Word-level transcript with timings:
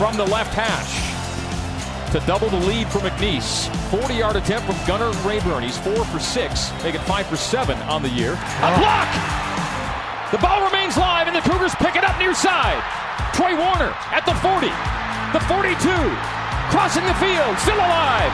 from 0.00 0.16
the 0.16 0.24
left 0.24 0.56
hash 0.56 0.96
to 2.08 2.24
double 2.24 2.48
the 2.48 2.64
lead 2.64 2.88
for 2.88 3.00
McNeese. 3.04 3.68
40 3.92 4.14
yard 4.14 4.34
attempt 4.34 4.64
from 4.64 4.80
Gunnar 4.88 5.12
Raborn. 5.28 5.62
He's 5.62 5.76
4 5.76 5.92
for 6.08 6.18
6, 6.18 6.72
making 6.82 7.02
5 7.02 7.26
for 7.26 7.36
7 7.36 7.76
on 7.84 8.00
the 8.00 8.08
year. 8.08 8.32
A 8.32 8.64
oh. 8.64 8.80
block! 8.80 9.10
The 10.32 10.40
ball 10.40 10.64
remains 10.64 10.96
live, 10.96 11.28
and 11.28 11.36
the 11.36 11.44
Cougars 11.44 11.74
pick 11.84 11.96
it 11.96 12.04
up 12.04 12.16
near 12.18 12.32
side. 12.32 12.80
Troy 13.36 13.52
Warner 13.52 13.92
at 14.08 14.24
the 14.24 14.32
40, 14.40 14.72
the 15.36 15.42
42, 15.44 15.76
crossing 16.72 17.04
the 17.04 17.18
field, 17.20 17.52
still 17.60 17.76
alive. 17.76 18.32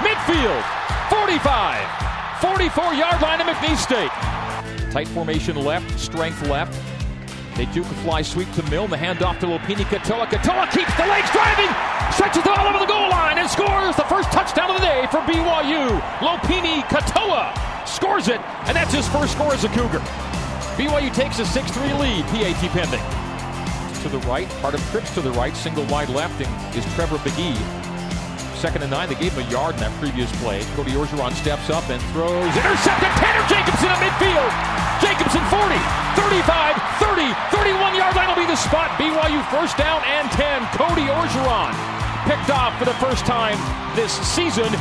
Midfield, 0.00 0.64
45, 1.12 1.84
44 2.40 2.94
yard 2.96 3.20
line 3.20 3.44
of 3.44 3.46
McNeese 3.46 3.76
State. 3.76 4.08
Tight 4.90 5.08
formation 5.08 5.56
left, 5.56 6.00
strength 6.00 6.40
left. 6.48 6.72
They 7.56 7.66
duke 7.66 7.86
a 7.86 7.94
fly 8.02 8.22
sweep 8.22 8.50
to 8.54 8.62
Milne. 8.64 8.90
The 8.90 8.96
handoff 8.96 9.38
to 9.40 9.46
Lopini 9.46 9.84
Katoa. 9.86 10.26
Katoa 10.26 10.70
keeps 10.72 10.94
the 10.96 11.06
legs 11.06 11.30
driving, 11.30 11.70
stretches 12.10 12.42
it 12.42 12.50
all 12.50 12.66
over 12.66 12.80
the 12.80 12.90
goal 12.90 13.08
line, 13.10 13.38
and 13.38 13.48
scores 13.48 13.94
the 13.94 14.04
first 14.10 14.32
touchdown 14.32 14.70
of 14.70 14.76
the 14.80 14.84
day 14.84 15.06
for 15.10 15.18
BYU. 15.22 15.86
Lopini 16.18 16.82
Katoa 16.90 17.54
scores 17.86 18.26
it, 18.28 18.40
and 18.66 18.76
that's 18.76 18.92
his 18.92 19.06
first 19.08 19.32
score 19.32 19.54
as 19.54 19.62
a 19.62 19.68
Cougar. 19.68 20.02
BYU 20.74 21.14
takes 21.14 21.38
a 21.38 21.44
6-3 21.44 21.98
lead, 21.98 22.24
PAT 22.26 22.70
pending. 22.74 23.02
To 24.02 24.08
the 24.08 24.18
right, 24.26 24.48
part 24.60 24.74
of 24.74 24.82
trips 24.90 25.14
to 25.14 25.20
the 25.20 25.30
right, 25.32 25.54
single 25.56 25.84
wide 25.86 26.08
left 26.08 26.40
is 26.76 26.84
Trevor 26.94 27.18
McGee. 27.18 27.56
Second 28.58 28.82
and 28.82 28.90
nine, 28.90 29.08
they 29.08 29.14
gave 29.14 29.32
him 29.32 29.46
a 29.46 29.50
yard 29.50 29.74
in 29.76 29.80
that 29.80 29.92
previous 30.00 30.32
play. 30.42 30.64
Cody 30.74 30.92
Orgeron 30.92 31.32
steps 31.36 31.70
up 31.70 31.88
and 31.88 32.02
throws. 32.10 32.50
Intercepted, 32.56 33.12
Tanner 33.20 33.46
Jacobson 33.46 33.92
at 33.92 34.00
midfield. 34.02 34.50
Jacobson 35.04 35.44
40, 35.52 35.76
35, 36.16 37.03
the 38.54 38.60
spot. 38.60 38.90
BYU 39.00 39.44
first 39.50 39.76
down 39.76 40.00
and 40.04 40.30
10. 40.30 40.62
Cody 40.78 41.06
Orgeron 41.06 41.72
picked 42.24 42.50
off 42.50 42.78
for 42.78 42.84
the 42.84 42.94
first 42.94 43.26
time 43.26 43.58
this 43.96 44.12
season. 44.12 44.72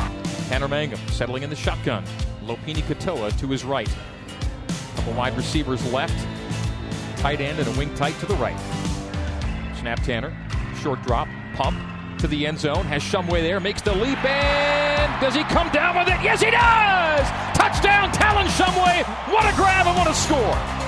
Tanner 0.47 0.67
Mangum 0.67 0.99
settling 1.07 1.41
in 1.41 1.49
the 1.49 1.55
shotgun. 1.55 2.03
Lopini 2.43 2.83
Katoa 2.83 3.35
to 3.39 3.47
his 3.47 3.65
right. 3.65 3.89
Couple 4.95 5.13
wide 5.13 5.35
receivers 5.35 5.83
left. 5.91 6.13
Tight 7.17 7.41
end 7.41 7.57
and 7.57 7.67
a 7.67 7.71
wing 7.71 7.91
tight 7.95 8.13
to 8.19 8.27
the 8.27 8.35
right. 8.35 8.59
Snap 9.79 9.99
Tanner. 10.03 10.37
Short 10.83 11.01
drop. 11.01 11.27
Pump 11.55 11.75
to 12.19 12.27
the 12.27 12.45
end 12.45 12.59
zone. 12.59 12.85
Has 12.85 13.01
Shumway 13.01 13.41
there. 13.41 13.59
Makes 13.59 13.81
the 13.81 13.95
leap. 13.95 14.23
And 14.23 15.19
does 15.19 15.33
he 15.33 15.43
come 15.45 15.71
down 15.71 15.97
with 15.97 16.09
it? 16.09 16.21
Yes, 16.21 16.43
he 16.43 16.51
does! 16.51 17.57
Touchdown, 17.57 18.11
Talon 18.11 18.45
Shumway. 18.49 19.03
What 19.33 19.51
a 19.51 19.55
grab 19.55 19.87
and 19.87 19.97
what 19.97 20.07
a 20.07 20.13
score. 20.13 20.82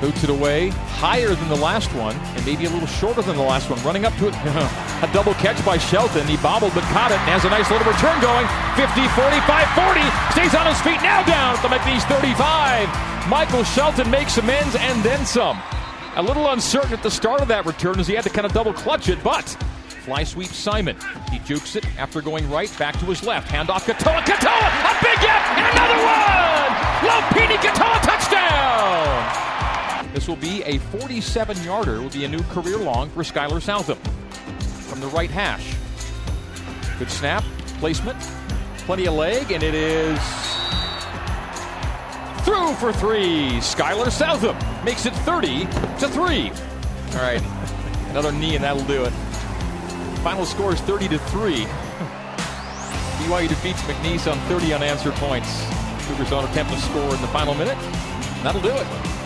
Boots 0.00 0.24
it 0.24 0.30
away. 0.30 0.70
Higher 0.96 1.34
than 1.34 1.48
the 1.48 1.56
last 1.56 1.92
one. 1.94 2.16
And 2.16 2.46
maybe 2.46 2.64
a 2.64 2.70
little 2.70 2.88
shorter 2.88 3.20
than 3.20 3.36
the 3.36 3.42
last 3.42 3.68
one. 3.68 3.82
Running 3.84 4.04
up 4.04 4.16
to 4.16 4.28
it. 4.28 4.34
a 5.04 5.10
double 5.12 5.34
catch 5.34 5.62
by 5.64 5.76
Shelton. 5.76 6.26
He 6.26 6.36
bobbled 6.38 6.72
but 6.74 6.84
caught 6.92 7.12
it 7.12 7.20
and 7.20 7.28
has 7.28 7.44
a 7.44 7.50
nice 7.50 7.70
little 7.70 7.84
return 7.84 8.16
going. 8.24 8.48
50, 8.80 9.04
45, 9.12 9.44
40. 9.76 10.00
Stays 10.32 10.54
on 10.56 10.64
his 10.64 10.80
feet 10.80 11.00
now 11.04 11.20
down 11.28 11.56
at 11.56 11.62
the 11.62 11.68
McNeese 11.68 12.04
35. 12.08 13.28
Michael 13.28 13.64
Shelton 13.64 14.10
makes 14.10 14.38
amends 14.38 14.74
and 14.74 15.02
then 15.04 15.26
some. 15.26 15.60
A 16.16 16.22
little 16.22 16.48
uncertain 16.50 16.92
at 16.92 17.02
the 17.02 17.10
start 17.10 17.40
of 17.40 17.48
that 17.48 17.66
return 17.66 18.00
as 18.00 18.06
he 18.06 18.14
had 18.14 18.24
to 18.24 18.30
kind 18.30 18.46
of 18.46 18.52
double 18.52 18.72
clutch 18.72 19.08
it, 19.08 19.22
but 19.22 19.44
fly 20.02 20.24
sweep 20.24 20.48
Simon. 20.48 20.96
He 21.30 21.38
jukes 21.40 21.76
it 21.76 21.86
after 21.98 22.20
going 22.22 22.48
right, 22.50 22.74
back 22.78 22.98
to 22.98 23.04
his 23.04 23.22
left. 23.22 23.48
Handoff 23.48 23.84
Katoa. 23.84 24.24
Katoa! 24.24 24.66
A 24.90 24.94
big 25.04 25.18
hit 25.20 25.42
and 25.54 25.66
another 25.76 26.00
one! 26.02 26.70
Lopini 27.04 27.56
Katoa! 27.62 27.89
This 30.20 30.28
will 30.28 30.36
be 30.36 30.62
a 30.64 30.76
47 30.76 31.64
yarder, 31.64 32.02
will 32.02 32.10
be 32.10 32.26
a 32.26 32.28
new 32.28 32.42
career 32.50 32.76
long 32.76 33.08
for 33.08 33.22
Skyler 33.22 33.58
Southam. 33.58 33.96
From 34.90 35.00
the 35.00 35.06
right 35.06 35.30
hash. 35.30 35.74
Good 36.98 37.10
snap, 37.10 37.42
placement, 37.78 38.20
plenty 38.80 39.06
of 39.06 39.14
leg, 39.14 39.50
and 39.50 39.62
it 39.62 39.74
is 39.74 40.18
through 42.44 42.74
for 42.74 42.92
three. 42.92 43.60
Skyler 43.62 44.10
Southam 44.10 44.58
makes 44.84 45.06
it 45.06 45.14
30 45.24 45.60
to 46.00 46.08
3. 46.08 46.50
All 46.50 47.22
right, 47.22 47.42
another 48.10 48.30
knee, 48.30 48.56
and 48.56 48.62
that'll 48.62 48.84
do 48.84 49.02
it. 49.02 49.12
Final 50.20 50.44
score 50.44 50.74
is 50.74 50.80
30 50.82 51.08
to 51.08 51.18
3. 51.18 51.54
BYU 53.24 53.48
defeats 53.48 53.80
McNeese 53.84 54.30
on 54.30 54.38
30 54.50 54.74
unanswered 54.74 55.14
points. 55.14 55.64
Cougars 56.06 56.30
on 56.30 56.44
attempt 56.44 56.74
to 56.74 56.78
score 56.78 57.14
in 57.14 57.22
the 57.22 57.28
final 57.28 57.54
minute. 57.54 57.78
That'll 58.42 58.60
do 58.60 58.68
it. 58.68 59.19